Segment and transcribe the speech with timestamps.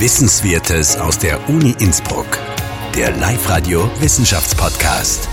[0.00, 2.38] Wissenswertes aus der Uni Innsbruck.
[2.96, 5.28] Der Live-Radio Wissenschaftspodcast.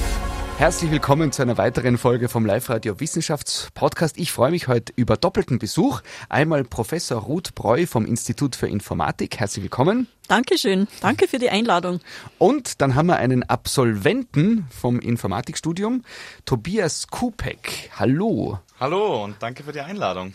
[0.57, 4.17] Herzlich willkommen zu einer weiteren Folge vom Live-Radio Wissenschaftspodcast.
[4.17, 6.01] Ich freue mich heute über doppelten Besuch.
[6.27, 9.39] Einmal Professor Ruth Breu vom Institut für Informatik.
[9.39, 10.07] Herzlich willkommen.
[10.27, 10.89] Dankeschön.
[10.99, 12.01] Danke für die Einladung.
[12.37, 16.03] Und dann haben wir einen Absolventen vom Informatikstudium,
[16.43, 17.89] Tobias Kupek.
[17.95, 18.59] Hallo.
[18.81, 20.33] Hallo und danke für die Einladung.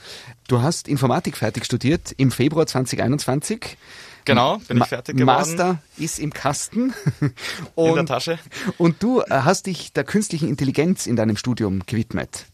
[0.49, 3.77] Du hast Informatik fertig studiert im Februar 2021.
[4.25, 5.57] Genau, bin ich fertig geworden.
[5.57, 6.94] Master ist im Kasten.
[7.75, 8.39] Und, in der Tasche.
[8.79, 12.46] Und du äh, hast dich der künstlichen Intelligenz in deinem Studium gewidmet.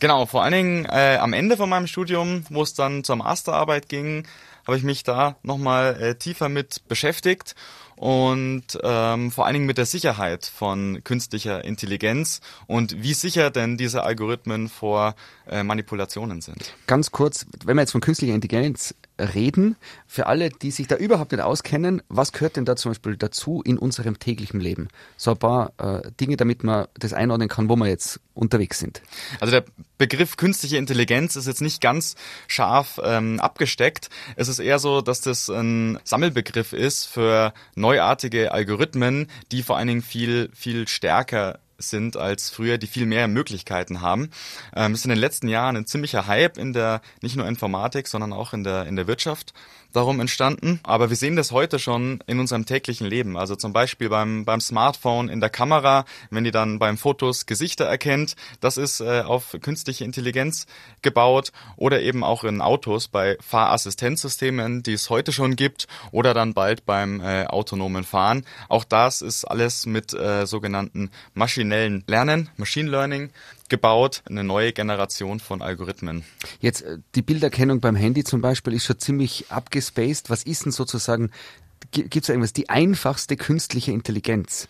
[0.00, 3.88] Genau, vor allen Dingen äh, am Ende von meinem Studium, wo es dann zur Masterarbeit
[3.88, 4.26] ging,
[4.66, 7.54] habe ich mich da nochmal äh, tiefer mit beschäftigt
[7.96, 13.76] und ähm, vor allen Dingen mit der Sicherheit von künstlicher Intelligenz und wie sicher denn
[13.76, 15.14] diese Algorithmen vor
[15.48, 16.74] äh, Manipulationen sind.
[16.86, 21.32] Ganz kurz, wenn wir jetzt von künstlicher Intelligenz reden, für alle, die sich da überhaupt
[21.32, 24.88] nicht auskennen, was gehört denn da zum Beispiel dazu in unserem täglichen Leben?
[25.16, 29.02] So ein paar äh, Dinge, damit man das einordnen kann, wo wir jetzt unterwegs sind.
[29.40, 29.64] Also der
[29.98, 32.16] Begriff künstliche Intelligenz ist jetzt nicht ganz
[32.48, 34.10] scharf ähm, abgesteckt.
[34.36, 39.88] Es ist eher so, dass das ein Sammelbegriff ist für neuartige Algorithmen, die vor allen
[39.88, 44.30] Dingen viel, viel stärker sind als früher, die viel mehr Möglichkeiten haben.
[44.74, 48.32] Ähm, ist in den letzten Jahren ein ziemlicher Hype in der nicht nur Informatik, sondern
[48.32, 49.52] auch in der in der Wirtschaft
[49.94, 50.80] darum entstanden.
[50.82, 53.36] Aber wir sehen das heute schon in unserem täglichen Leben.
[53.36, 57.84] Also zum Beispiel beim, beim Smartphone in der Kamera, wenn die dann beim Fotos Gesichter
[57.84, 60.66] erkennt, das ist äh, auf künstliche Intelligenz
[61.02, 61.52] gebaut.
[61.76, 65.86] Oder eben auch in Autos bei Fahrassistenzsystemen, die es heute schon gibt.
[66.10, 68.44] Oder dann bald beim äh, autonomen Fahren.
[68.68, 73.30] Auch das ist alles mit äh, sogenannten maschinellen Lernen, Machine Learning
[73.68, 76.24] gebaut, eine neue Generation von Algorithmen.
[76.60, 80.30] Jetzt äh, die Bilderkennung beim Handy zum Beispiel ist schon ziemlich abgespaced.
[80.30, 81.30] Was ist denn sozusagen,
[81.90, 84.68] gibt es da irgendwas, die einfachste künstliche Intelligenz?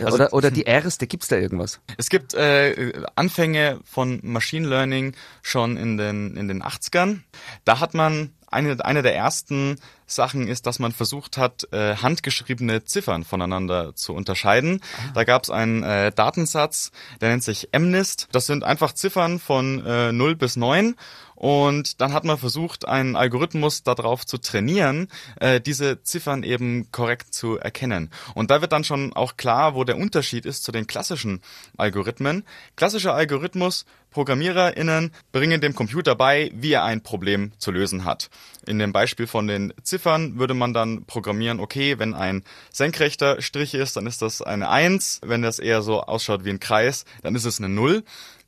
[0.00, 1.80] Also, oder, oder die erste, gibt es da irgendwas?
[1.98, 7.20] Es gibt äh, Anfänge von Machine Learning schon in den, in den 80ern.
[7.64, 9.76] Da hat man eine, eine der ersten
[10.06, 14.80] Sachen ist, dass man versucht hat, äh, handgeschriebene Ziffern voneinander zu unterscheiden.
[14.82, 15.12] Ah.
[15.14, 18.28] Da gab es einen äh, Datensatz, der nennt sich MNIST.
[18.32, 20.94] Das sind einfach Ziffern von äh, 0 bis 9
[21.42, 25.08] und dann hat man versucht, einen Algorithmus darauf zu trainieren,
[25.40, 28.10] äh, diese Ziffern eben korrekt zu erkennen.
[28.36, 31.40] Und da wird dann schon auch klar, wo der Unterschied ist zu den klassischen
[31.76, 32.44] Algorithmen.
[32.76, 38.30] Klassischer Algorithmus, ProgrammiererInnen bringen dem Computer bei, wie er ein Problem zu lösen hat.
[38.64, 43.74] In dem Beispiel von den Ziffern würde man dann programmieren, okay, wenn ein senkrechter Strich
[43.74, 45.20] ist, dann ist das eine 1.
[45.22, 48.02] Wenn das eher so ausschaut wie ein Kreis, dann ist es eine 0.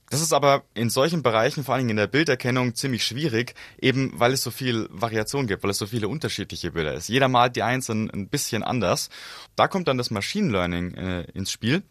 [0.09, 4.33] Das ist aber in solchen Bereichen, vor allem in der Bilderkennung, ziemlich schwierig, eben weil
[4.33, 7.11] es so viel Variation gibt, weil es so viele unterschiedliche Bilder ist.
[7.11, 9.11] Jeder malt die einzelnen ein bisschen anders.
[9.55, 11.83] Da kommt dann das Machine Learning äh, ins Spiel,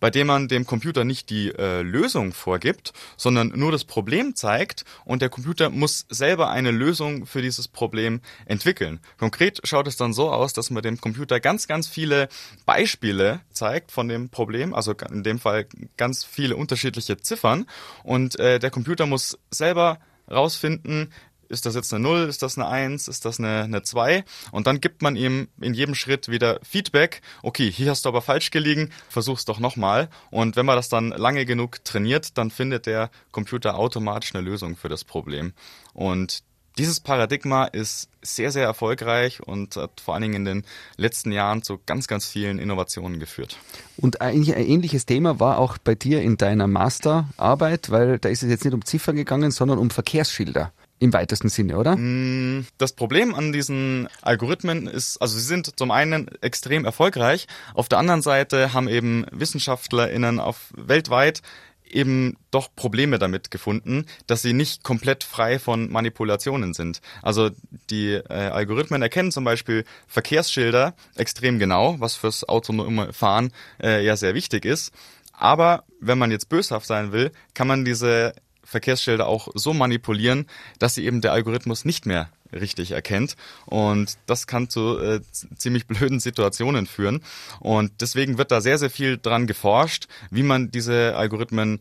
[0.00, 4.84] bei dem man dem Computer nicht die äh, Lösung vorgibt, sondern nur das Problem zeigt
[5.04, 9.00] und der Computer muss selber eine Lösung für dieses Problem entwickeln.
[9.18, 12.28] Konkret schaut es dann so aus, dass man dem Computer ganz, ganz viele
[12.64, 15.66] Beispiele zeigt von dem Problem, also in dem Fall
[15.96, 17.66] ganz viele unterschiedliche Ziffern
[18.02, 19.98] und äh, der Computer muss selber
[20.30, 21.12] rausfinden,
[21.48, 24.24] ist das jetzt eine 0, ist das eine 1, ist das eine, eine 2?
[24.52, 27.22] Und dann gibt man ihm in jedem Schritt wieder Feedback.
[27.42, 30.08] Okay, hier hast du aber falsch gelegen, versuch's doch nochmal.
[30.30, 34.76] Und wenn man das dann lange genug trainiert, dann findet der Computer automatisch eine Lösung
[34.76, 35.52] für das Problem.
[35.92, 36.42] Und
[36.78, 40.64] dieses Paradigma ist sehr, sehr erfolgreich und hat vor allen Dingen in den
[40.96, 43.56] letzten Jahren zu ganz, ganz vielen Innovationen geführt.
[43.96, 48.42] Und eigentlich ein ähnliches Thema war auch bei dir in deiner Masterarbeit, weil da ist
[48.42, 50.72] es jetzt nicht um Ziffern gegangen, sondern um Verkehrsschilder.
[50.98, 51.96] Im weitesten Sinne, oder?
[51.96, 57.88] Mm, das Problem an diesen Algorithmen ist, also sie sind zum einen extrem erfolgreich, auf
[57.88, 61.42] der anderen Seite haben eben WissenschaftlerInnen auf weltweit
[61.88, 67.00] eben doch Probleme damit gefunden, dass sie nicht komplett frei von Manipulationen sind.
[67.22, 67.50] Also
[67.90, 73.52] die äh, Algorithmen erkennen zum Beispiel Verkehrsschilder extrem genau, was fürs autonome Fahren
[73.82, 74.92] äh, ja sehr wichtig ist.
[75.32, 78.32] Aber wenn man jetzt böshaft sein will, kann man diese
[78.66, 80.46] Verkehrsschilder auch so manipulieren,
[80.78, 83.36] dass sie eben der Algorithmus nicht mehr richtig erkennt.
[83.64, 85.20] Und das kann zu äh,
[85.56, 87.22] ziemlich blöden Situationen führen.
[87.60, 91.80] Und deswegen wird da sehr, sehr viel dran geforscht, wie man diese Algorithmen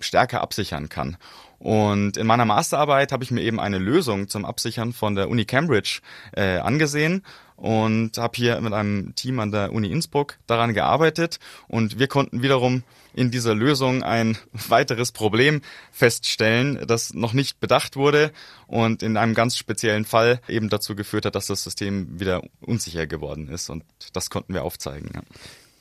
[0.00, 1.16] stärker absichern kann.
[1.58, 5.44] Und in meiner Masterarbeit habe ich mir eben eine Lösung zum Absichern von der Uni
[5.44, 6.00] Cambridge
[6.32, 7.24] äh, angesehen
[7.58, 12.40] und habe hier mit einem Team an der Uni Innsbruck daran gearbeitet und wir konnten
[12.40, 12.84] wiederum
[13.14, 14.38] in dieser Lösung ein
[14.68, 15.60] weiteres Problem
[15.90, 18.30] feststellen, das noch nicht bedacht wurde
[18.68, 23.08] und in einem ganz speziellen Fall eben dazu geführt hat, dass das System wieder unsicher
[23.08, 23.70] geworden ist.
[23.70, 25.10] Und das konnten wir aufzeigen.
[25.12, 25.22] Ja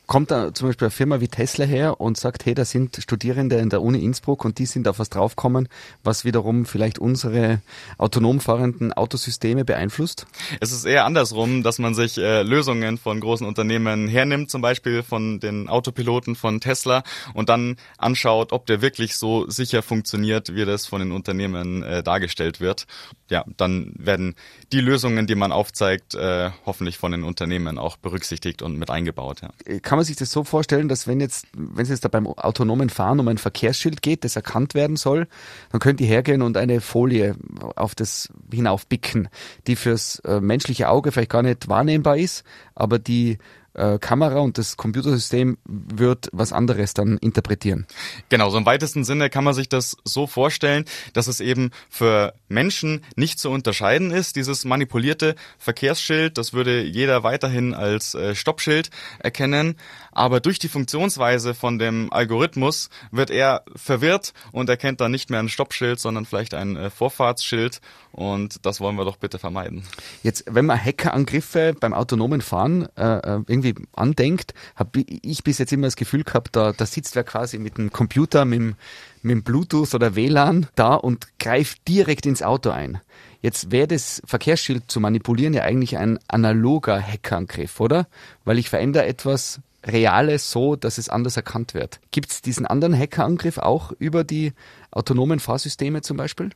[0.07, 3.57] kommt da zum Beispiel eine Firma wie Tesla her und sagt, hey, da sind Studierende
[3.57, 5.68] in der Uni Innsbruck und die sind auf was draufgekommen,
[6.04, 7.62] was wiederum vielleicht unsere
[7.98, 10.25] autonom fahrenden Autosysteme beeinflusst?
[10.62, 15.04] Es ist eher andersrum, dass man sich äh, Lösungen von großen Unternehmen hernimmt, zum Beispiel
[15.04, 17.03] von den Autopiloten von Tesla
[17.33, 22.01] und dann anschaut, ob der wirklich so sicher funktioniert, wie das von den Unternehmen äh,
[22.01, 22.88] dargestellt wird.
[23.30, 24.36] Ja, dann werden
[24.71, 29.42] die Lösungen, die man aufzeigt, äh, hoffentlich von den Unternehmen auch berücksichtigt und mit eingebaut.
[29.42, 29.80] Ja.
[29.80, 32.27] Kann kann man sich das so vorstellen, dass wenn jetzt, wenn es jetzt da beim
[32.27, 35.27] autonomen Fahren um ein Verkehrsschild geht, das erkannt werden soll,
[35.71, 37.35] dann könnt ihr hergehen und eine Folie
[37.75, 39.27] auf das hinaufbicken,
[39.65, 42.44] die fürs äh, menschliche Auge vielleicht gar nicht wahrnehmbar ist,
[42.75, 43.39] aber die
[43.77, 47.85] äh, Kamera und das Computersystem wird was anderes dann interpretieren.
[48.29, 52.33] Genau, so im weitesten Sinne kann man sich das so vorstellen, dass es eben für
[52.50, 54.35] Menschen nicht zu unterscheiden ist.
[54.35, 58.89] Dieses manipulierte Verkehrsschild, das würde jeder weiterhin als äh, Stoppschild
[59.19, 59.75] erkennen.
[60.12, 65.39] Aber durch die Funktionsweise von dem Algorithmus wird er verwirrt und erkennt dann nicht mehr
[65.39, 67.81] ein Stoppschild, sondern vielleicht ein äh, Vorfahrtsschild.
[68.12, 69.83] Und das wollen wir doch bitte vermeiden.
[70.24, 75.73] Jetzt, wenn man Hackerangriffe beim autonomen Fahren äh, äh irgendwie andenkt, habe ich bis jetzt
[75.73, 78.75] immer das Gefühl gehabt, da, da sitzt wer quasi mit dem Computer, mit dem,
[79.21, 82.99] mit dem Bluetooth oder WLAN da und greift direkt ins Auto ein.
[83.41, 88.07] Jetzt wäre das Verkehrsschild zu manipulieren ja eigentlich ein analoger Hackerangriff, oder?
[88.45, 91.99] Weil ich verändere etwas Reales so, dass es anders erkannt wird.
[92.11, 94.53] Gibt es diesen anderen Hackerangriff auch über die
[94.91, 96.49] autonomen Fahrsysteme zum Beispiel?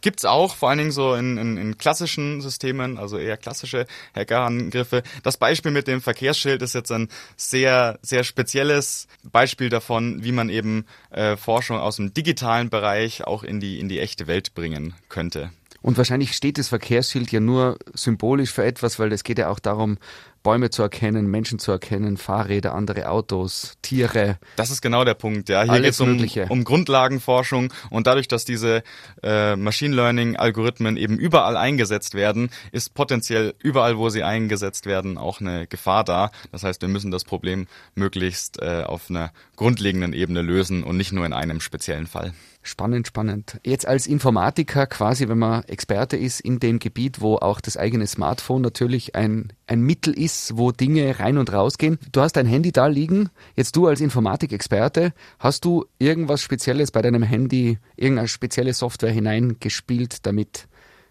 [0.00, 5.02] Gibt's auch, vor allen Dingen so in, in, in klassischen Systemen, also eher klassische Hackerangriffe.
[5.22, 10.48] Das Beispiel mit dem Verkehrsschild ist jetzt ein sehr, sehr spezielles Beispiel davon, wie man
[10.48, 14.94] eben äh, Forschung aus dem digitalen Bereich auch in die, in die echte Welt bringen
[15.08, 15.50] könnte.
[15.82, 19.60] Und wahrscheinlich steht das Verkehrsschild ja nur symbolisch für etwas, weil es geht ja auch
[19.60, 19.98] darum,
[20.46, 24.38] Bäume zu erkennen, Menschen zu erkennen, Fahrräder, andere Autos, Tiere.
[24.54, 25.64] Das ist genau der Punkt, ja.
[25.64, 28.84] Hier geht es um, um Grundlagenforschung und dadurch, dass diese
[29.24, 35.40] äh, Machine Learning-Algorithmen eben überall eingesetzt werden, ist potenziell überall, wo sie eingesetzt werden, auch
[35.40, 36.30] eine Gefahr da.
[36.52, 37.66] Das heißt, wir müssen das Problem
[37.96, 42.34] möglichst äh, auf einer grundlegenden Ebene lösen und nicht nur in einem speziellen Fall.
[42.66, 43.60] Spannend, spannend.
[43.64, 48.08] Jetzt als Informatiker quasi, wenn man Experte ist in dem Gebiet, wo auch das eigene
[48.08, 52.00] Smartphone natürlich ein, ein Mittel ist, wo Dinge rein und raus gehen.
[52.10, 53.30] Du hast dein Handy da liegen.
[53.54, 60.26] Jetzt du als Informatikexperte, hast du irgendwas Spezielles bei deinem Handy, irgendeine spezielle Software hineingespielt,
[60.26, 60.66] damit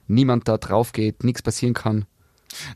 [0.07, 2.06] niemand da drauf geht, nichts passieren kann?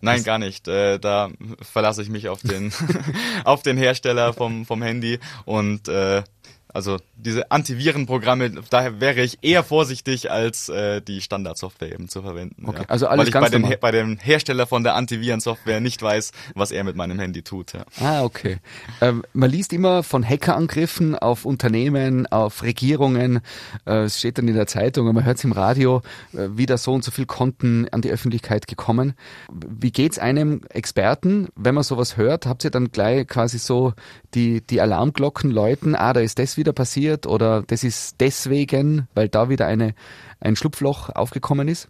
[0.02, 0.68] Nein, gar nicht.
[0.68, 1.32] Äh, da
[1.62, 2.72] verlasse ich mich auf den,
[3.44, 6.24] auf den Hersteller vom, vom Handy und äh,
[6.72, 12.66] also diese Antivirenprogramme, daher wäre ich eher vorsichtig, als äh, die Standardsoftware eben zu verwenden.
[12.68, 12.86] Okay, ja.
[12.88, 16.32] also alles Weil ich ganz bei, den, bei dem Hersteller von der Antivirensoftware nicht weiß,
[16.54, 17.74] was er mit meinem Handy tut.
[17.74, 17.86] Ja.
[18.00, 18.58] Ah, okay.
[19.02, 23.42] Ähm, man liest immer von Hackerangriffen auf Unternehmen, auf Regierungen.
[23.86, 26.78] Äh, es steht dann in der Zeitung und man hört es im Radio, äh, wieder
[26.78, 29.14] so und so viel Konten an die Öffentlichkeit gekommen.
[29.52, 32.46] Wie geht's einem Experten, wenn man sowas hört?
[32.46, 33.94] Habt ihr dann gleich quasi so
[34.36, 35.96] die, die Alarmglocken läuten?
[35.96, 39.96] Ah, da ist das wieder passiert oder das ist deswegen, weil da wieder eine,
[40.40, 41.90] ein Schlupfloch aufgekommen ist?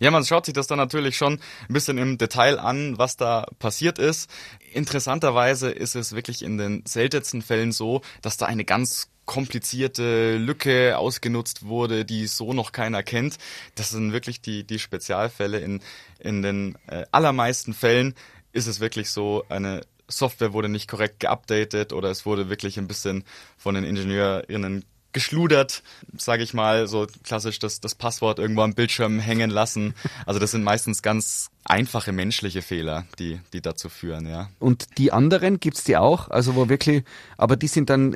[0.00, 3.46] Ja, man schaut sich das dann natürlich schon ein bisschen im Detail an, was da
[3.58, 4.28] passiert ist.
[4.72, 10.98] Interessanterweise ist es wirklich in den seltensten Fällen so, dass da eine ganz komplizierte Lücke
[10.98, 13.38] ausgenutzt wurde, die so noch keiner kennt.
[13.76, 15.60] Das sind wirklich die, die Spezialfälle.
[15.60, 15.80] In,
[16.18, 18.14] in den äh, allermeisten Fällen
[18.52, 22.88] ist es wirklich so eine Software wurde nicht korrekt geupdatet oder es wurde wirklich ein
[22.88, 23.24] bisschen
[23.56, 25.82] von den IngenieurInnen geschludert,
[26.16, 29.94] sage ich mal, so klassisch das, das Passwort irgendwo am Bildschirm hängen lassen.
[30.26, 34.48] Also das sind meistens ganz einfache menschliche Fehler, die, die dazu führen, ja.
[34.58, 37.04] Und die anderen gibt's die auch, also wo wirklich,
[37.36, 38.12] aber die sind dann,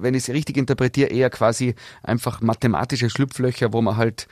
[0.00, 4.26] wenn ich es richtig interpretiere, eher quasi einfach mathematische Schlupflöcher, wo man halt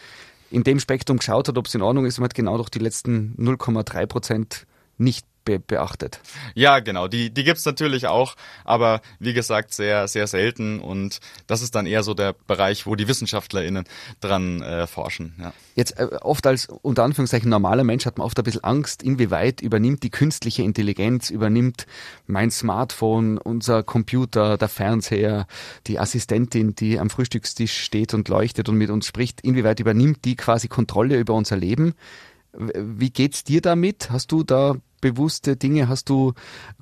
[0.51, 2.79] in dem Spektrum geschaut hat, ob es in Ordnung ist und hat genau durch die
[2.79, 6.21] letzten 0,3 Prozent nicht be beachtet.
[6.55, 11.63] Ja, genau, die, die gibt's natürlich auch, aber wie gesagt, sehr, sehr selten und das
[11.63, 13.85] ist dann eher so der Bereich, wo die WissenschaftlerInnen
[14.21, 15.35] dran äh, forschen.
[15.41, 15.55] Ja.
[15.75, 19.63] Jetzt äh, oft als unter Anführungszeichen normaler Mensch hat man oft ein bisschen Angst, inwieweit
[19.63, 21.87] übernimmt die künstliche Intelligenz, übernimmt
[22.27, 25.47] mein Smartphone, unser Computer, der Fernseher,
[25.87, 30.37] die Assistentin, die am Frühstückstisch steht und leuchtet und mit uns spricht, inwieweit übernimmt die
[30.37, 31.95] quasi Kontrolle über unser Leben?
[32.53, 34.11] Wie geht's dir damit?
[34.11, 34.77] Hast du da
[35.11, 35.89] bewusste Dinge?
[35.89, 36.33] Hast du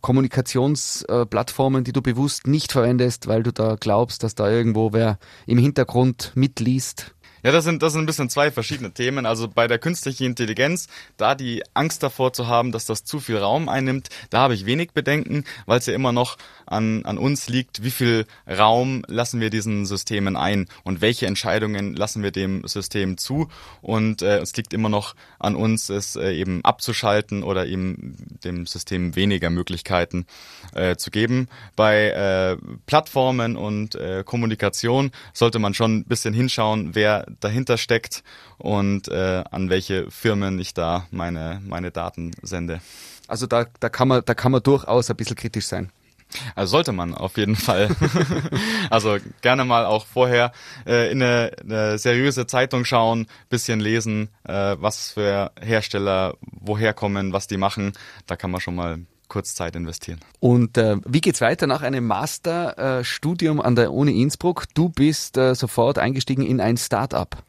[0.00, 5.58] Kommunikationsplattformen, die du bewusst nicht verwendest, weil du da glaubst, dass da irgendwo wer im
[5.58, 7.14] Hintergrund mitliest?
[7.44, 9.26] Ja, das sind, das sind ein bisschen zwei verschiedene Themen.
[9.26, 10.88] Also bei der künstlichen Intelligenz,
[11.18, 14.64] da die Angst davor zu haben, dass das zu viel Raum einnimmt, da habe ich
[14.64, 19.40] wenig Bedenken, weil es ja immer noch an, an uns liegt, wie viel Raum lassen
[19.40, 23.48] wir diesen Systemen ein und welche Entscheidungen lassen wir dem System zu.
[23.82, 28.66] Und äh, es liegt immer noch an uns, es äh, eben abzuschalten oder eben dem
[28.66, 30.26] System weniger Möglichkeiten
[30.74, 31.48] äh, zu geben.
[31.76, 32.56] Bei äh,
[32.86, 38.22] Plattformen und äh, Kommunikation sollte man schon ein bisschen hinschauen, wer dahinter steckt
[38.58, 42.80] und äh, an welche Firmen ich da meine, meine Daten sende.
[43.26, 45.90] Also da, da, kann man, da kann man durchaus ein bisschen kritisch sein.
[46.54, 47.88] Also sollte man auf jeden Fall.
[48.90, 50.52] also gerne mal auch vorher
[50.86, 57.32] äh, in eine, eine seriöse Zeitung schauen, bisschen lesen, äh, was für Hersteller woher kommen,
[57.32, 57.92] was die machen.
[58.26, 58.98] Da kann man schon mal
[59.28, 60.20] kurz Zeit investieren.
[60.40, 64.66] Und äh, wie geht's weiter nach einem Masterstudium an der Uni Innsbruck?
[64.74, 67.42] Du bist äh, sofort eingestiegen in ein Start-up.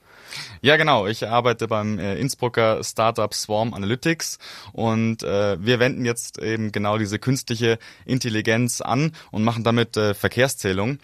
[0.62, 1.08] Ja, genau.
[1.08, 4.39] Ich arbeite beim äh, Innsbrucker Startup Swarm Analytics
[4.74, 10.13] und äh, wir wenden jetzt eben genau diese künstliche Intelligenz an und machen damit äh,
[10.13, 11.00] Verkehrszählung.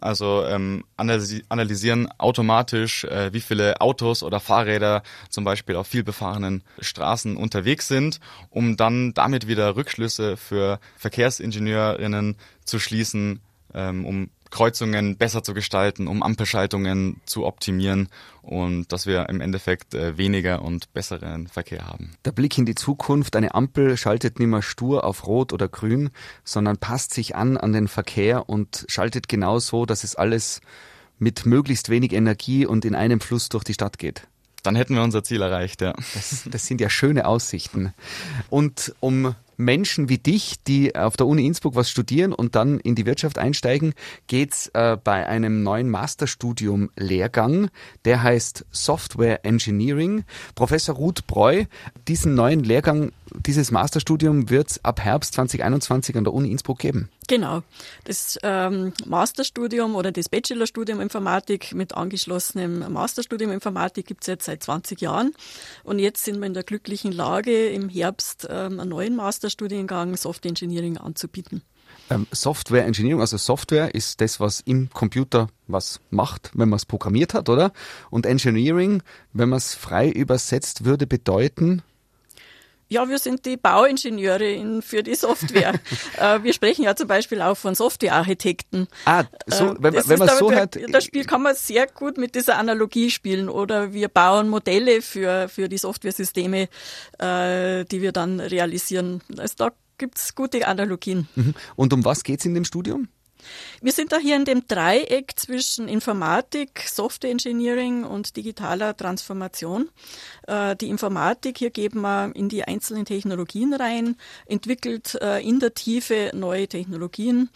[0.00, 7.36] Also ähm, analysieren automatisch, äh, wie viele Autos oder Fahrräder zum Beispiel auf vielbefahrenen Straßen
[7.36, 8.18] unterwegs sind,
[8.50, 13.40] um dann damit wieder Rückschlüsse für Verkehrsingenieurinnen zu schließen,
[13.72, 18.08] ähm, um Kreuzungen besser zu gestalten, um Ampelschaltungen zu optimieren
[18.40, 22.12] und dass wir im Endeffekt äh, weniger und besseren Verkehr haben.
[22.24, 26.10] Der Blick in die Zukunft, eine Ampel schaltet nicht mehr stur auf Rot oder Grün,
[26.44, 30.60] sondern passt sich an an den Verkehr und schaltet genau so, dass es alles
[31.18, 34.28] mit möglichst wenig Energie und in einem Fluss durch die Stadt geht.
[34.62, 35.94] Dann hätten wir unser Ziel erreicht, ja.
[36.14, 37.92] Das, das sind ja schöne Aussichten.
[38.50, 42.94] Und um Menschen wie dich, die auf der Uni Innsbruck was studieren und dann in
[42.94, 43.94] die Wirtschaft einsteigen,
[44.26, 47.70] geht's äh, bei einem neuen Masterstudium-Lehrgang,
[48.04, 50.24] der heißt Software Engineering.
[50.54, 51.64] Professor Ruth Breu,
[52.08, 53.12] diesen neuen Lehrgang,
[53.46, 57.08] dieses Masterstudium wird es ab Herbst 2021 an der Uni Innsbruck geben.
[57.26, 57.62] Genau.
[58.04, 64.62] Das ähm, Masterstudium oder das Bachelorstudium Informatik mit angeschlossenem Masterstudium Informatik gibt es jetzt seit
[64.62, 65.34] 20 Jahren.
[65.84, 70.50] Und jetzt sind wir in der glücklichen Lage, im Herbst ähm, einen neuen Masterstudiengang Software
[70.50, 71.62] Engineering anzubieten.
[72.10, 76.84] Ähm, Software Engineering, also Software ist das, was im Computer was macht, wenn man es
[76.84, 77.72] programmiert hat, oder?
[78.10, 79.02] Und Engineering,
[79.32, 81.82] wenn man es frei übersetzt, würde bedeuten,
[82.88, 85.74] ja, wir sind die Bauingenieure für die Software.
[86.18, 88.86] Äh, wir sprechen ja zum Beispiel auch von Softwarearchitekten.
[89.04, 90.78] Ah, so, äh, wenn, wenn man so hört.
[90.92, 93.48] Das Spiel kann man sehr gut mit dieser Analogie spielen.
[93.48, 96.68] Oder wir bauen Modelle für, für die Softwaresysteme,
[97.18, 99.22] äh, die wir dann realisieren.
[99.38, 101.28] Also da gibt's gute Analogien.
[101.34, 101.54] Mhm.
[101.74, 103.08] Und um was geht's in dem Studium?
[103.84, 109.90] Wir sind da hier in dem Dreieck zwischen Informatik, Software Engineering und digitaler Transformation.
[110.46, 115.74] Äh, die Informatik, hier geben wir in die einzelnen Technologien rein, entwickelt äh, in der
[115.74, 117.50] Tiefe neue Technologien,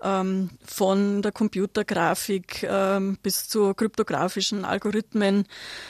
[0.00, 5.46] ähm, von der Computergrafik ähm, bis zu kryptografischen Algorithmen,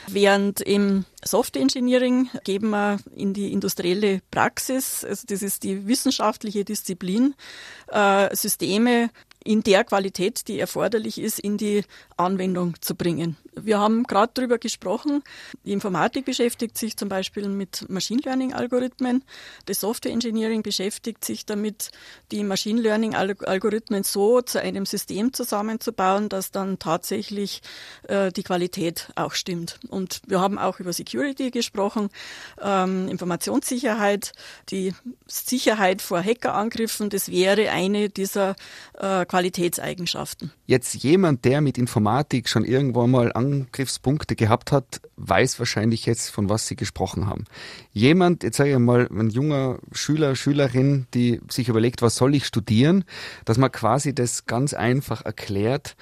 [0.07, 6.65] während im Software Engineering geben wir in die industrielle Praxis, also das ist die wissenschaftliche
[6.65, 7.35] Disziplin,
[7.89, 9.11] äh, Systeme
[9.43, 11.83] in der Qualität, die erforderlich ist, in die
[12.17, 13.37] Anwendung zu bringen.
[13.55, 15.23] Wir haben gerade darüber gesprochen,
[15.63, 19.23] die Informatik beschäftigt sich zum Beispiel mit Machine Learning Algorithmen,
[19.65, 21.91] das Software Engineering beschäftigt sich damit,
[22.31, 27.61] die Machine Learning Algorithmen so zu einem System zusammenzubauen, dass dann tatsächlich
[28.07, 29.79] äh, die Qualität auch stimmt.
[29.89, 32.09] Und wir haben auch über Security gesprochen,
[32.61, 34.31] ähm, Informationssicherheit,
[34.69, 34.93] die
[35.27, 38.55] Sicherheit vor Hackerangriffen, das wäre eine dieser
[38.97, 40.51] äh, Qualitätseigenschaften.
[40.65, 46.49] Jetzt jemand, der mit Informatik schon irgendwo mal Angriffspunkte gehabt hat, weiß wahrscheinlich jetzt, von
[46.49, 47.45] was Sie gesprochen haben.
[47.91, 52.45] Jemand, jetzt sage ich mal, ein junger Schüler, Schülerin, die sich überlegt, was soll ich
[52.45, 53.03] studieren,
[53.45, 55.95] dass man quasi das ganz einfach erklärt,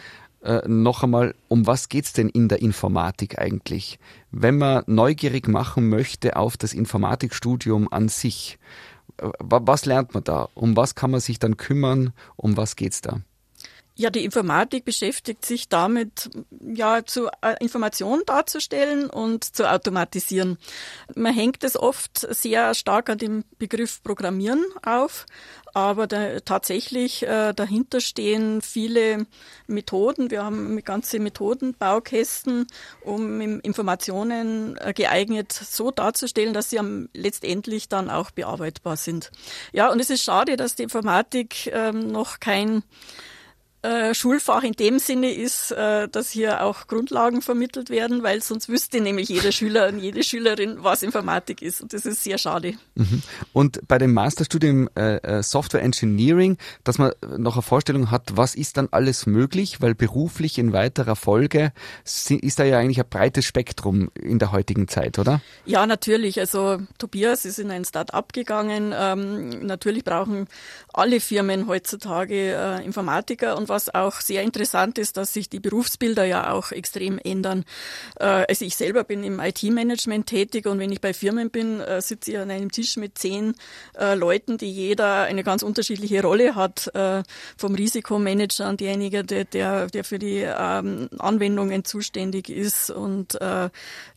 [0.43, 3.99] äh, noch einmal, um was geht's denn in der Informatik eigentlich?
[4.31, 8.57] Wenn man neugierig machen möchte auf das Informatikstudium an sich,
[9.39, 10.49] was lernt man da?
[10.53, 12.13] Um was kann man sich dann kümmern?
[12.35, 13.21] Um was geht's da?
[13.95, 16.29] Ja, die Informatik beschäftigt sich damit,
[16.59, 20.57] ja, zu äh, Informationen darzustellen und zu automatisieren.
[21.13, 25.25] Man hängt es oft sehr stark an dem Begriff Programmieren auf,
[25.73, 29.25] aber da, tatsächlich äh, dahinter stehen viele
[29.67, 30.31] Methoden.
[30.31, 32.67] Wir haben ganze Methodenbaukästen,
[33.01, 39.31] um Informationen äh, geeignet so darzustellen, dass sie am, letztendlich dann auch bearbeitbar sind.
[39.73, 42.83] Ja, und es ist schade, dass die Informatik ähm, noch kein
[43.83, 48.69] äh, Schulfach in dem Sinne ist, äh, dass hier auch Grundlagen vermittelt werden, weil sonst
[48.69, 51.81] wüsste nämlich jeder Schüler und jede Schülerin, was Informatik ist.
[51.81, 52.73] Und das ist sehr schade.
[52.93, 53.23] Mhm.
[53.53, 58.77] Und bei dem Masterstudium äh, Software Engineering, dass man noch eine Vorstellung hat, was ist
[58.77, 61.73] dann alles möglich, weil beruflich in weiterer Folge
[62.03, 65.41] ist da ja eigentlich ein breites Spektrum in der heutigen Zeit, oder?
[65.65, 66.39] Ja, natürlich.
[66.39, 68.93] Also Tobias ist in ein Start-up gegangen.
[68.95, 70.47] Ähm, natürlich brauchen
[70.93, 76.51] alle Firmen heutzutage Informatiker und was auch sehr interessant ist, dass sich die Berufsbilder ja
[76.51, 77.65] auch extrem ändern.
[78.19, 82.01] Äh, also ich selber bin im IT-Management tätig und wenn ich bei Firmen bin, äh,
[82.01, 83.55] sitze ich an einem Tisch mit zehn
[83.97, 86.91] äh, Leuten, die jeder eine ganz unterschiedliche Rolle hat,
[87.57, 93.37] vom Risikomanager an derjenige, der, der, der für die ähm, Anwendungen zuständig ist und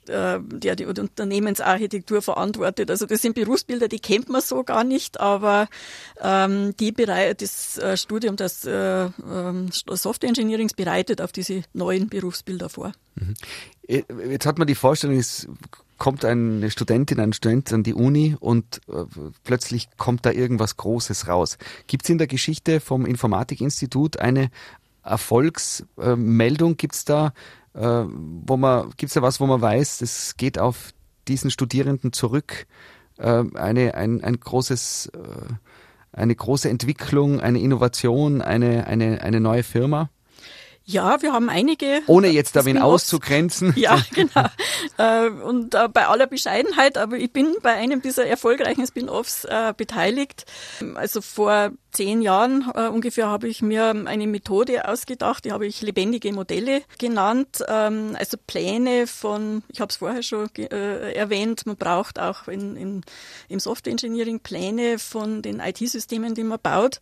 [0.06, 2.90] der die Unternehmensarchitektur verantwortet.
[2.90, 5.68] Also das sind Berufsbilder, die kennt man so gar nicht, aber
[6.20, 12.68] ähm, die bereit, das Studium des äh, ähm, Software Engineering bereitet auf diese neuen Berufsbilder
[12.68, 12.92] vor.
[13.14, 13.34] Mhm.
[13.86, 15.46] Jetzt hat man die Vorstellung, es
[15.98, 19.04] kommt eine Studentin, ein Student an die Uni und äh,
[19.44, 21.58] plötzlich kommt da irgendwas Großes raus.
[21.86, 24.50] Gibt es in der Geschichte vom Informatikinstitut eine
[25.02, 26.72] Erfolgsmeldung?
[26.72, 27.32] Äh, Gibt es da,
[27.74, 30.92] äh, wo man, gibt's da was, wo man weiß, es geht auf
[31.28, 32.66] diesen Studierenden zurück?
[33.18, 35.54] Äh, eine, ein, ein großes äh,
[36.16, 40.10] eine große Entwicklung, eine Innovation, eine, eine, eine neue Firma?
[40.86, 42.02] Ja, wir haben einige.
[42.06, 43.72] Ohne jetzt da wen auszugrenzen.
[43.76, 44.48] Ja, genau.
[44.98, 49.72] Äh, und äh, bei aller Bescheidenheit, aber ich bin bei einem dieser erfolgreichen Spin-offs äh,
[49.74, 50.44] beteiligt.
[50.94, 55.80] Also vor zehn Jahren äh, ungefähr habe ich mir eine Methode ausgedacht, die habe ich
[55.80, 61.76] lebendige Modelle genannt, ähm, also Pläne von, ich habe es vorher schon äh, erwähnt, man
[61.76, 63.00] braucht auch in, in,
[63.48, 67.00] im Software Engineering Pläne von den IT-Systemen, die man baut.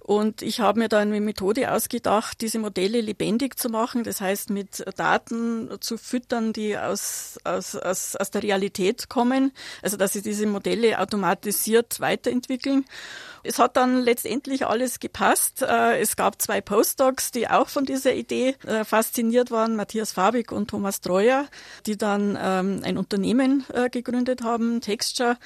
[0.00, 4.50] Und ich habe mir da eine Methode ausgedacht, diese Modelle lebendig zu machen, das heißt
[4.50, 10.22] mit Daten zu füttern, die aus, aus, aus, aus der Realität kommen, also dass sie
[10.22, 12.84] diese Modelle automatisiert weiterentwickeln.
[13.42, 15.62] Es hat dann letztendlich alles gepasst.
[15.62, 20.52] Äh, es gab zwei Postdocs, die auch von dieser Idee äh, fasziniert waren, Matthias Fabig
[20.52, 21.46] und Thomas Treuer,
[21.86, 25.36] die dann ähm, ein Unternehmen äh, gegründet haben, Texture.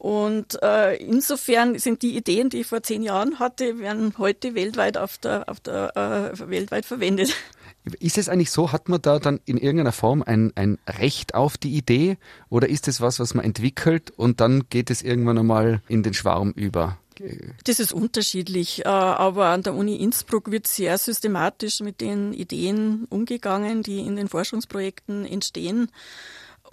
[0.00, 0.60] Und
[1.00, 5.48] insofern sind die Ideen, die ich vor zehn Jahren hatte, werden heute weltweit auf der,
[5.48, 7.34] auf der weltweit verwendet.
[7.98, 11.56] Ist es eigentlich so, hat man da dann in irgendeiner Form ein, ein Recht auf
[11.56, 12.16] die Idee
[12.48, 16.14] oder ist es was, was man entwickelt und dann geht es irgendwann einmal in den
[16.14, 16.98] Schwarm über?
[17.64, 23.06] Das ist unterschiedlich, äh, aber an der Uni Innsbruck wird sehr systematisch mit den Ideen
[23.10, 25.90] umgegangen, die in den Forschungsprojekten entstehen.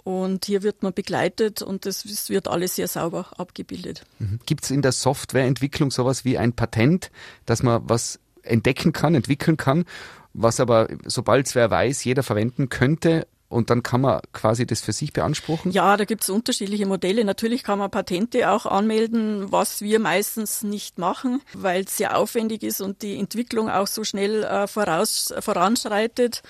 [0.04, 4.04] Und hier wird man begleitet und das wird alles sehr sauber abgebildet.
[4.20, 4.38] Mhm.
[4.46, 7.10] Gibt es in der Softwareentwicklung sowas wie ein Patent,
[7.44, 9.84] dass man was entdecken kann, entwickeln kann,
[10.32, 14.80] was aber, sobald es wer weiß, jeder verwenden könnte und dann kann man quasi das
[14.80, 15.70] für sich beanspruchen?
[15.70, 17.24] Ja, da gibt es unterschiedliche Modelle.
[17.24, 22.62] Natürlich kann man Patente auch anmelden, was wir meistens nicht machen, weil es sehr aufwendig
[22.62, 26.42] ist und die Entwicklung auch so schnell äh, voraus, voranschreitet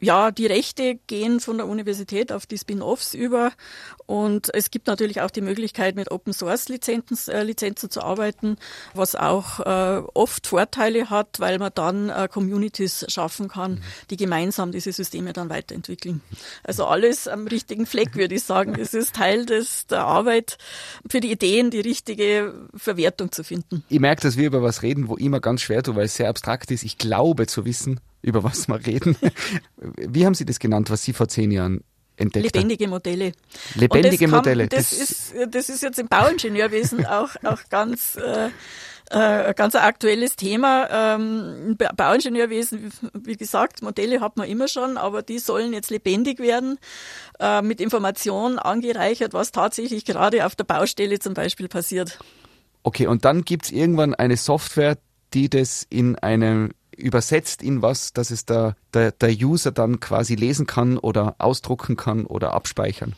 [0.00, 3.52] ja, die Rechte gehen von der Universität auf die Spin-offs über
[4.06, 8.56] und es gibt natürlich auch die Möglichkeit, mit Open Source Lizenzen, äh, Lizenzen zu arbeiten,
[8.94, 14.72] was auch äh, oft Vorteile hat, weil man dann äh, Communities schaffen kann, die gemeinsam
[14.72, 16.22] diese Systeme dann weiterentwickeln.
[16.64, 18.76] Also alles am richtigen Fleck, würde ich sagen.
[18.80, 20.56] Es ist Teil des, der Arbeit,
[21.10, 23.84] für die Ideen die richtige Verwertung zu finden.
[23.88, 26.70] Ich merke, dass wir über was reden, wo immer ganz schwer weil es sehr abstrakt
[26.70, 26.82] ist.
[26.82, 29.16] Ich glaube zu wissen, über was wir reden.
[29.76, 31.82] Wie haben Sie das genannt, was Sie vor zehn Jahren
[32.16, 32.90] entdeckt Lebendige haben?
[32.90, 33.32] Modelle.
[33.74, 34.68] Lebendige das Modelle.
[34.68, 38.50] das, das, ist, das ist jetzt im Bauingenieurwesen auch, auch ganz, äh,
[39.10, 41.16] äh, ganz ein aktuelles Thema.
[41.16, 46.78] Ähm, Bauingenieurwesen, wie gesagt, Modelle hat man immer schon, aber die sollen jetzt lebendig werden,
[47.38, 52.18] äh, mit Informationen angereichert, was tatsächlich gerade auf der Baustelle zum Beispiel passiert.
[52.82, 54.98] Okay, und dann gibt's irgendwann eine Software,
[55.34, 60.34] die das in einem übersetzt in was, dass es der, der, der User dann quasi
[60.34, 63.14] lesen kann oder ausdrucken kann oder abspeichern.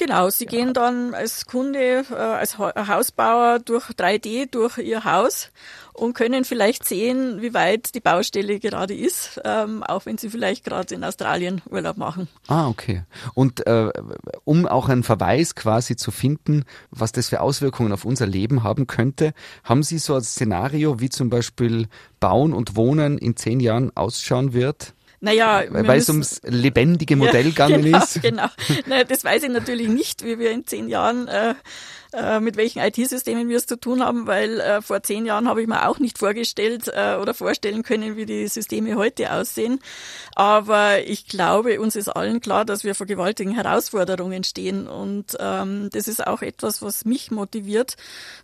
[0.00, 5.50] Genau, Sie gehen dann als Kunde, äh, als Hausbauer durch 3D durch Ihr Haus
[5.92, 10.64] und können vielleicht sehen, wie weit die Baustelle gerade ist, ähm, auch wenn Sie vielleicht
[10.64, 12.28] gerade in Australien Urlaub machen.
[12.48, 13.02] Ah, okay.
[13.34, 13.92] Und äh,
[14.44, 18.86] um auch einen Verweis quasi zu finden, was das für Auswirkungen auf unser Leben haben
[18.86, 19.34] könnte,
[19.64, 21.88] haben Sie so ein Szenario, wie zum Beispiel
[22.20, 24.94] Bauen und Wohnen in zehn Jahren ausschauen wird?
[25.20, 28.22] Naja, weil es ums lebendige Modell ja, gegangen genau, ist.
[28.22, 28.46] Genau.
[28.86, 31.54] Naja, das weiß ich natürlich nicht, wie wir in zehn Jahren äh,
[32.12, 35.62] äh, mit welchen IT-Systemen wir es zu tun haben, weil äh, vor zehn Jahren habe
[35.62, 39.78] ich mir auch nicht vorgestellt äh, oder vorstellen können, wie die Systeme heute aussehen.
[40.34, 44.88] Aber ich glaube, uns ist allen klar, dass wir vor gewaltigen Herausforderungen stehen.
[44.88, 47.96] Und ähm, das ist auch etwas, was mich motiviert,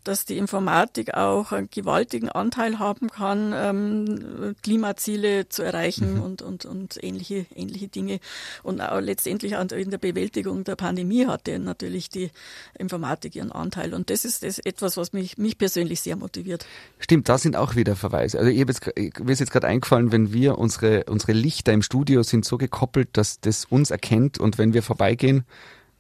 [0.05, 6.23] dass die Informatik auch einen gewaltigen Anteil haben kann, ähm, Klimaziele zu erreichen mhm.
[6.23, 8.21] und, und, und ähnliche, ähnliche Dinge.
[8.63, 12.31] Und auch letztendlich in der Bewältigung der Pandemie hatte natürlich die
[12.79, 13.95] Informatik ihren Anteil.
[13.95, 16.67] Und das ist das etwas, was mich, mich persönlich sehr motiviert.
[16.99, 18.39] Stimmt, da sind auch wieder Verweise.
[18.39, 22.45] Also jetzt, mir ist jetzt gerade eingefallen, wenn wir unsere, unsere Lichter im Studio sind
[22.45, 25.45] so gekoppelt, dass das uns erkennt und wenn wir vorbeigehen,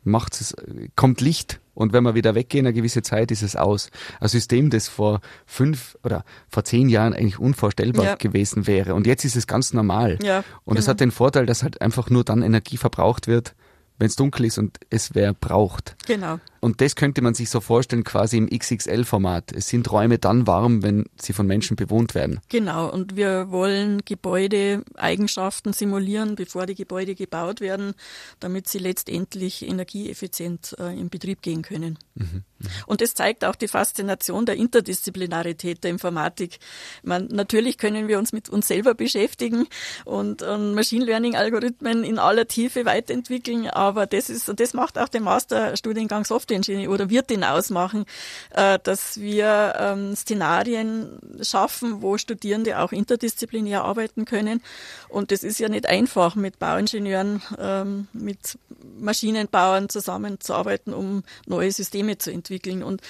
[0.07, 0.55] macht es,
[0.95, 3.91] kommt Licht und wenn wir wieder weggehen, eine gewisse Zeit ist es aus.
[4.21, 8.15] Ein System, das vor fünf oder vor zehn Jahren eigentlich unvorstellbar ja.
[8.15, 8.95] gewesen wäre.
[8.95, 10.19] Und jetzt ist es ganz normal.
[10.23, 10.93] Ja, und es genau.
[10.93, 13.55] hat den Vorteil, dass halt einfach nur dann Energie verbraucht wird,
[13.99, 15.97] wenn es dunkel ist und es wer braucht.
[16.07, 16.39] Genau.
[16.67, 19.53] Und das könnte man sich so vorstellen, quasi im XXL-Format.
[19.53, 22.41] Es sind Räume dann warm, wenn sie von Menschen bewohnt werden.
[22.49, 22.91] Genau.
[22.91, 27.95] Und wir wollen Gebäudeeigenschaften simulieren, bevor die Gebäude gebaut werden,
[28.41, 32.01] damit sie letztendlich energieeffizient äh, in Betrieb gehen können.
[32.17, 32.43] Mhm.
[32.87, 36.59] Und das zeigt auch die Faszination der Interdisziplinarität der Informatik.
[37.05, 39.69] Man, natürlich können wir uns mit uns selber beschäftigen
[40.05, 45.09] und, und Machine Learning Algorithmen in aller Tiefe weiterentwickeln, aber das ist, das macht auch
[45.09, 48.05] den Masterstudiengang Software Engineering oder wird den ausmachen,
[48.51, 54.63] äh, dass wir ähm, Szenarien schaffen, wo Studierende auch interdisziplinär arbeiten können.
[55.09, 58.59] Und das ist ja nicht einfach, mit Bauingenieuren, ähm, mit
[58.99, 62.83] Maschinenbauern zusammenzuarbeiten, um neue Systeme zu entwickeln.
[62.83, 63.03] Und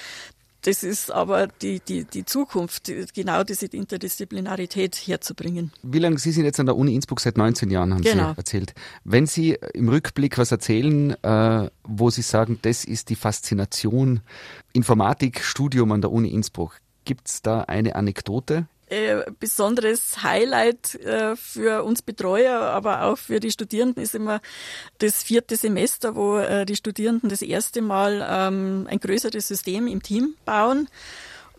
[0.67, 5.71] das ist aber die, die, die Zukunft, genau diese Interdisziplinarität herzubringen.
[5.81, 7.21] Wie lange Sie sind jetzt an der Uni Innsbruck?
[7.21, 8.33] Seit 19 Jahren, haben genau.
[8.33, 8.73] Sie erzählt.
[9.05, 14.19] Wenn Sie im Rückblick was erzählen, äh, wo Sie sagen, das ist die Faszination
[14.73, 21.83] Informatikstudium an der Uni Innsbruck, gibt es da eine Anekdote, äh, besonderes Highlight äh, für
[21.83, 24.39] uns Betreuer, aber auch für die Studierenden ist immer
[24.99, 30.01] das vierte Semester, wo äh, die Studierenden das erste Mal ähm, ein größeres System im
[30.01, 30.87] Team bauen.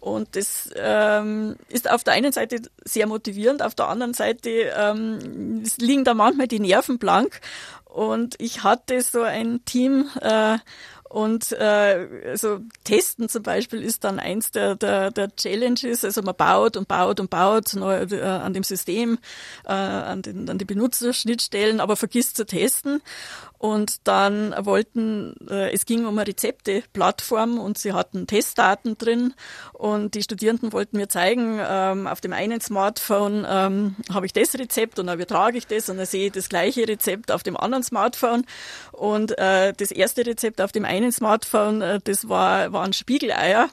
[0.01, 5.65] Und das ähm, ist auf der einen Seite sehr motivierend, auf der anderen Seite ähm,
[5.79, 7.41] liegen da manchmal die Nerven blank.
[7.85, 10.59] Und ich hatte so ein Team, äh,
[11.09, 16.05] und äh, also Testen zum Beispiel ist dann eins der, der, der Challenges.
[16.05, 19.19] Also man baut und baut und baut neu, äh, an dem System,
[19.65, 23.01] äh, an, den, an die Benutzerschnittstellen, aber vergisst zu testen.
[23.59, 29.35] Und dann wollten, äh, es ging um eine Rezepte-Plattform und sie hatten Testdaten drin.
[29.73, 34.55] Und die Studierenden wollten mir zeigen, ähm, auf dem einen Smartphone ähm, habe ich das
[34.55, 37.57] Rezept und dann übertrage ich das und dann sehe ich das gleiche Rezept auf dem
[37.57, 38.45] anderen Smartphone.
[38.93, 43.69] Und äh, das erste Rezept auf dem einen Smartphone, äh, das war, waren Spiegeleier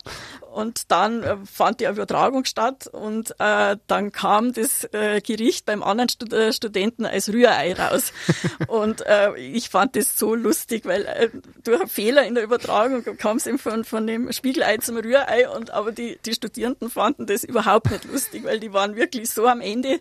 [0.55, 5.83] und dann äh, fand die Übertragung statt und äh, dann kam das äh, Gericht beim
[5.83, 8.13] anderen Stud äh, Studenten als Rührei raus.
[8.67, 11.29] und äh, ich fand das so lustig, weil äh,
[11.65, 15.49] durch einen Fehler in der Übertragung kam es eben von, von dem Spiegelei zum Rührei
[15.49, 19.47] und aber die, die Studierenden fanden das überhaupt nicht lustig, weil die waren wirklich so
[19.47, 19.99] am Ende.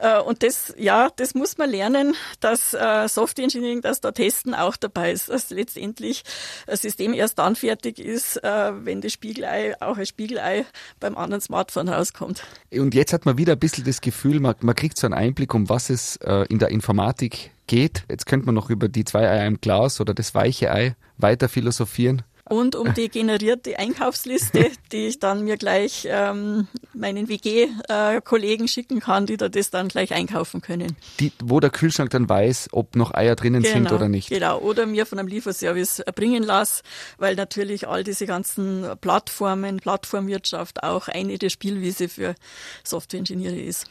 [0.00, 4.54] Äh, und das, ja, das muss man lernen, dass äh, Software Engineering, dass da Testen
[4.54, 6.22] auch dabei ist, dass letztendlich
[6.68, 10.66] das System erst dann fertig ist, äh, wenn das Spiegelei auch ein Spiegelei
[11.00, 12.42] beim anderen Smartphone rauskommt.
[12.72, 15.54] Und jetzt hat man wieder ein bisschen das Gefühl, man, man kriegt so einen Einblick,
[15.54, 18.04] um was es äh, in der Informatik geht.
[18.10, 21.48] Jetzt könnte man noch über die zwei Eier im Glas oder das weiche Ei weiter
[21.48, 29.00] philosophieren und um die generierte Einkaufsliste, die ich dann mir gleich ähm, meinen WG-Kollegen schicken
[29.00, 30.96] kann, die da das dann gleich einkaufen können.
[31.20, 34.28] Die, wo der Kühlschrank dann weiß, ob noch Eier drinnen genau, sind oder nicht.
[34.28, 36.82] Genau, oder mir von einem Lieferservice bringen lasse,
[37.18, 42.34] weil natürlich all diese ganzen Plattformen, Plattformwirtschaft auch eine der Spielwiese für
[42.84, 43.86] Softwareingenieure ist.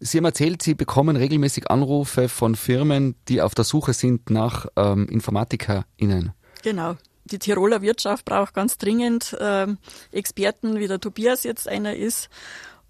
[0.00, 4.66] Sie haben erzählt, Sie bekommen regelmäßig Anrufe von Firmen, die auf der Suche sind nach
[4.76, 6.32] ähm, InformatikerInnen.
[6.62, 9.66] Genau die Tiroler Wirtschaft braucht ganz dringend äh,
[10.12, 12.28] Experten, wie der Tobias jetzt einer ist.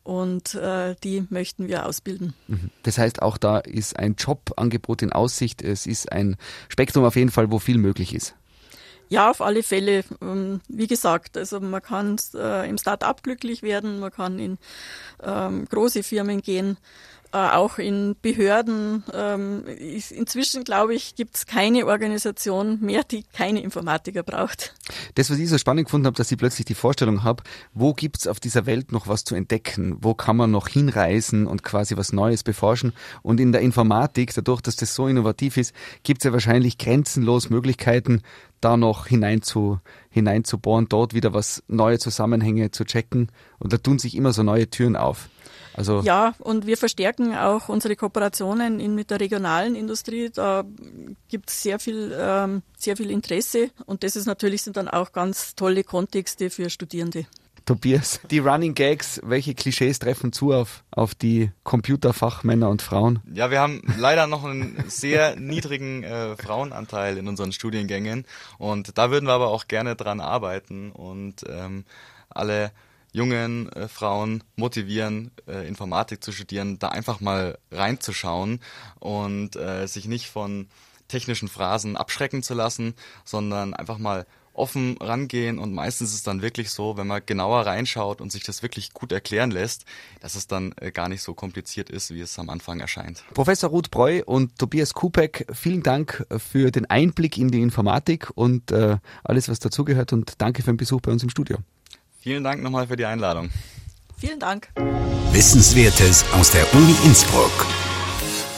[0.03, 2.33] Und äh, die möchten wir ausbilden.
[2.47, 2.71] Mhm.
[2.85, 5.63] Das heißt, auch da ist ein Jobangebot in Aussicht.
[5.63, 6.37] Es ist ein
[6.69, 8.37] Spektrum auf jeden Fall, wo viel möglich ist.
[9.09, 10.05] Ja, auf alle Fälle.
[10.21, 14.59] Ähm, wie gesagt, also man kann äh, im Start-up glücklich werden, man kann in
[15.23, 16.77] ähm, große Firmen gehen.
[17.33, 19.03] Äh, auch in Behörden.
[19.13, 24.75] Ähm, inzwischen, glaube ich, gibt es keine Organisation mehr, die keine Informatiker braucht.
[25.17, 27.43] Das, was ich so spannend gefunden habe, dass ich plötzlich die Vorstellung habe,
[27.75, 29.97] wo gibt es auf dieser Welt noch was zu entdecken?
[30.01, 32.93] Wo kann man noch hinreisen und quasi was Neues beforschen?
[33.23, 37.51] Und in der Informatik, dadurch, dass das so innovativ ist, gibt es ja wahrscheinlich grenzenlos
[37.51, 38.23] Möglichkeiten,
[38.61, 43.31] da noch hinein zu, hineinzubohren, dort wieder was neue Zusammenhänge zu checken.
[43.59, 45.29] Und da tun sich immer so neue Türen auf.
[45.77, 50.31] Also ja, und wir verstärken auch unsere Kooperationen in, mit der regionalen Industrie.
[50.31, 50.65] Da
[51.29, 55.13] gibt es sehr viel, ähm, sehr viel Interesse und das ist natürlich sind dann auch
[55.13, 57.27] ganz tolle Kontexte für Studierende.
[57.67, 63.19] Tobias, die Running Gags, welche Klischees treffen zu auf, auf die Computerfachmänner und Frauen?
[63.35, 68.25] Ja, wir haben leider noch einen sehr niedrigen äh, Frauenanteil in unseren Studiengängen
[68.59, 71.85] und da würden wir aber auch gerne dran arbeiten und ähm,
[72.29, 72.71] alle
[73.17, 78.61] jungen äh, Frauen motivieren, äh, Informatik zu studieren, da einfach mal reinzuschauen
[79.01, 80.69] und äh, sich nicht von
[81.09, 86.43] technischen Phrasen abschrecken zu lassen, sondern einfach mal offen rangehen und meistens ist es dann
[86.43, 89.87] wirklich so, wenn man genauer reinschaut und sich das wirklich gut erklären lässt,
[90.21, 93.25] dass es dann äh, gar nicht so kompliziert ist, wie es am Anfang erscheint.
[93.33, 98.73] Professor Ruth Breu und Tobias Kupek, vielen Dank für den Einblick in die Informatik und
[98.73, 101.59] äh, alles, was dazugehört und danke für den Besuch bei uns im Studio.
[102.27, 103.51] Vielen Dank nochmal für die Einladung.
[104.19, 104.69] Vielen Dank.
[105.31, 107.53] Wissenswertes aus der Uni Innsbruck.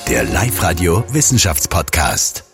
[0.08, 2.47] Der Live-Radio Wissenschaftspodcast.